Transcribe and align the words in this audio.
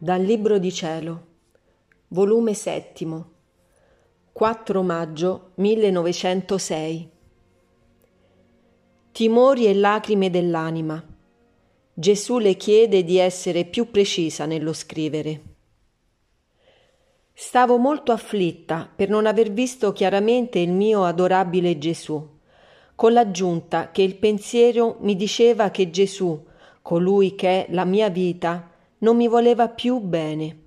Dal 0.00 0.22
Libro 0.22 0.58
di 0.58 0.72
Cielo, 0.72 1.26
volume 2.10 2.54
settimo, 2.54 3.30
4 4.30 4.80
maggio 4.82 5.50
1906. 5.56 7.10
Timori 9.10 9.66
e 9.66 9.74
lacrime 9.74 10.30
dell'anima. 10.30 11.04
Gesù 11.92 12.38
le 12.38 12.54
chiede 12.54 13.02
di 13.02 13.18
essere 13.18 13.64
più 13.64 13.90
precisa 13.90 14.46
nello 14.46 14.72
scrivere. 14.72 15.42
Stavo 17.32 17.76
molto 17.76 18.12
afflitta 18.12 18.88
per 18.94 19.08
non 19.08 19.26
aver 19.26 19.50
visto 19.50 19.90
chiaramente 19.90 20.60
il 20.60 20.70
mio 20.70 21.02
adorabile 21.02 21.76
Gesù, 21.76 22.24
con 22.94 23.12
l'aggiunta 23.12 23.90
che 23.90 24.02
il 24.02 24.14
pensiero 24.14 24.98
mi 25.00 25.16
diceva 25.16 25.70
che 25.70 25.90
Gesù, 25.90 26.40
colui 26.82 27.34
che 27.34 27.66
è 27.66 27.72
la 27.72 27.84
mia 27.84 28.08
vita, 28.10 28.76
non 28.98 29.16
mi 29.16 29.28
voleva 29.28 29.68
più 29.68 29.98
bene. 30.00 30.58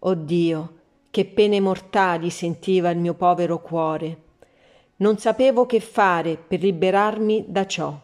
Oh 0.00 0.14
Dio, 0.14 0.72
che 1.10 1.24
pene 1.24 1.60
mortali 1.60 2.30
sentiva 2.30 2.90
il 2.90 2.98
mio 2.98 3.14
povero 3.14 3.60
cuore. 3.60 4.22
Non 4.96 5.18
sapevo 5.18 5.66
che 5.66 5.80
fare 5.80 6.36
per 6.36 6.62
liberarmi 6.62 7.44
da 7.48 7.66
ciò. 7.66 7.98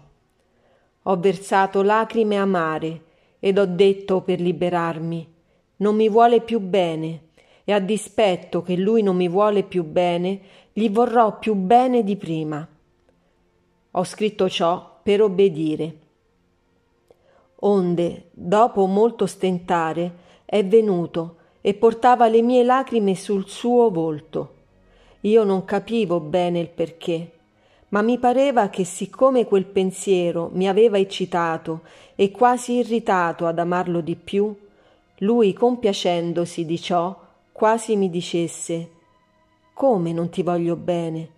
Ho 1.02 1.16
versato 1.16 1.82
lacrime 1.82 2.36
amare 2.36 3.02
ed 3.38 3.58
ho 3.58 3.66
detto 3.66 4.22
per 4.22 4.40
liberarmi 4.40 5.32
non 5.76 5.96
mi 5.96 6.08
vuole 6.08 6.40
più 6.40 6.60
bene 6.60 7.20
e 7.64 7.72
a 7.72 7.80
dispetto 7.80 8.62
che 8.62 8.76
lui 8.76 9.02
non 9.02 9.16
mi 9.16 9.28
vuole 9.28 9.64
più 9.64 9.84
bene, 9.84 10.40
gli 10.72 10.88
vorrò 10.90 11.38
più 11.38 11.54
bene 11.54 12.04
di 12.04 12.16
prima. 12.16 12.66
Ho 13.90 14.04
scritto 14.04 14.48
ciò 14.48 15.00
per 15.02 15.22
obbedire 15.22 15.98
onde, 17.66 18.28
dopo 18.32 18.86
molto 18.86 19.26
stentare, 19.26 20.22
è 20.44 20.64
venuto 20.64 21.36
e 21.60 21.74
portava 21.74 22.28
le 22.28 22.42
mie 22.42 22.62
lacrime 22.62 23.14
sul 23.14 23.48
suo 23.48 23.90
volto. 23.90 24.52
Io 25.20 25.44
non 25.44 25.64
capivo 25.64 26.20
bene 26.20 26.60
il 26.60 26.68
perché, 26.68 27.30
ma 27.88 28.02
mi 28.02 28.18
pareva 28.18 28.68
che 28.68 28.84
siccome 28.84 29.46
quel 29.46 29.64
pensiero 29.64 30.50
mi 30.52 30.68
aveva 30.68 30.98
eccitato 30.98 31.82
e 32.14 32.30
quasi 32.30 32.74
irritato 32.74 33.46
ad 33.46 33.58
amarlo 33.58 34.00
di 34.00 34.16
più, 34.16 34.54
lui 35.18 35.52
compiacendosi 35.52 36.66
di 36.66 36.78
ciò 36.78 37.18
quasi 37.50 37.96
mi 37.96 38.10
dicesse 38.10 38.90
Come 39.72 40.12
non 40.12 40.28
ti 40.28 40.42
voglio 40.42 40.76
bene? 40.76 41.30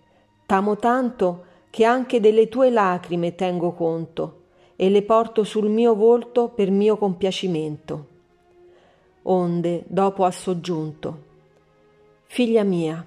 T'amo 0.45 0.75
tanto 0.75 1.45
che 1.69 1.85
anche 1.85 2.19
delle 2.19 2.49
tue 2.49 2.69
lacrime 2.69 3.35
tengo 3.35 3.71
conto 3.71 4.45
e 4.77 4.89
le 4.89 5.01
porto 5.01 5.43
sul 5.43 5.69
mio 5.69 5.93
volto 5.93 6.47
per 6.47 6.71
mio 6.71 6.95
compiacimento. 6.95 8.07
Onde 9.23 9.83
dopo 9.87 10.23
ha 10.23 10.31
soggiunto 10.31 11.25
Figlia 12.29 12.63
mia, 12.63 13.03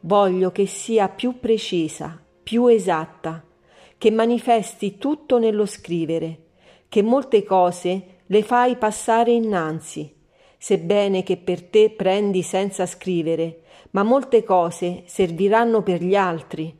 voglio 0.00 0.52
che 0.52 0.66
sia 0.66 1.08
più 1.08 1.40
precisa, 1.40 2.18
più 2.42 2.68
esatta, 2.68 3.44
che 3.98 4.10
manifesti 4.10 4.98
tutto 4.98 5.38
nello 5.38 5.66
scrivere, 5.66 6.38
che 6.88 7.02
molte 7.02 7.42
cose 7.42 8.20
le 8.26 8.42
fai 8.42 8.76
passare 8.76 9.32
innanzi, 9.32 10.14
sebbene 10.56 11.22
che 11.24 11.36
per 11.36 11.64
te 11.64 11.90
prendi 11.90 12.42
senza 12.42 12.86
scrivere, 12.86 13.62
ma 13.90 14.04
molte 14.04 14.44
cose 14.44 15.02
serviranno 15.06 15.82
per 15.82 16.02
gli 16.02 16.14
altri. 16.14 16.74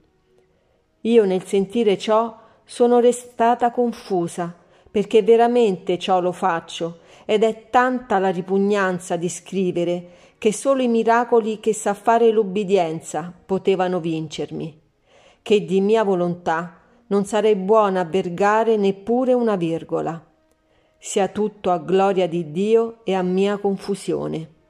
Io 1.00 1.24
nel 1.24 1.44
sentire 1.44 1.98
ciò 1.98 2.40
sono 2.72 3.00
restata 3.00 3.70
confusa, 3.70 4.56
perché 4.90 5.22
veramente 5.22 5.98
ciò 5.98 6.22
lo 6.22 6.32
faccio, 6.32 7.00
ed 7.26 7.42
è 7.42 7.68
tanta 7.68 8.18
la 8.18 8.30
ripugnanza 8.30 9.16
di 9.16 9.28
scrivere 9.28 10.08
che 10.38 10.54
solo 10.54 10.80
i 10.80 10.88
miracoli 10.88 11.60
che 11.60 11.74
sa 11.74 11.92
fare 11.92 12.30
l'ubbidienza 12.30 13.30
potevano 13.44 14.00
vincermi, 14.00 14.80
che 15.42 15.64
di 15.66 15.82
mia 15.82 16.02
volontà 16.02 16.78
non 17.08 17.26
sarei 17.26 17.56
buona 17.56 18.00
a 18.00 18.06
vergare 18.06 18.78
neppure 18.78 19.34
una 19.34 19.56
virgola. 19.56 20.24
Sia 20.96 21.28
tutto 21.28 21.72
a 21.72 21.78
gloria 21.78 22.26
di 22.26 22.52
Dio 22.52 23.00
e 23.04 23.12
a 23.12 23.20
mia 23.20 23.58
confusione. 23.58 24.61